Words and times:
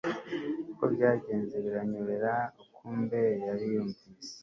uko 0.71 0.83
byagenze 0.93 1.55
biranyobera 1.65 2.33
kumbe 2.75 3.21
yari 3.47 3.65
yumvise 3.73 4.29